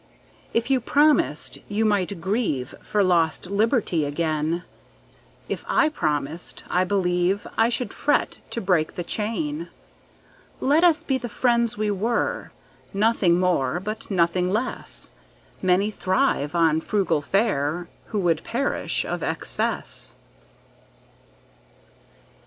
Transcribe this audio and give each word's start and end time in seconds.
If 0.51 0.71
you 0.71 0.81
promised, 0.81 1.59
you 1.69 1.85
might 1.85 2.19
grieveFor 2.19 3.05
lost 3.05 3.51
liberty 3.51 4.03
again:If 4.03 5.63
I 5.67 5.89
promised, 5.89 6.63
I 6.71 6.83
believeI 6.85 7.71
should 7.71 7.93
fret 7.93 8.39
to 8.49 8.59
break 8.61 8.95
the 8.95 9.03
chain. 9.03 9.67
Let 10.59 10.83
us 10.83 11.03
be 11.03 11.19
the 11.19 11.29
friends 11.29 11.77
we 11.77 11.91
were, 11.91 12.49
Nothing 12.95 13.39
more 13.39 13.79
but 13.79 14.09
nothing 14.09 14.49
less:Many 14.49 15.91
thrive 15.91 16.55
on 16.55 16.81
frugal 16.81 17.21
fareWho 17.21 17.87
would 18.13 18.43
perish 18.43 19.05
of 19.05 19.21
excess. 19.21 20.13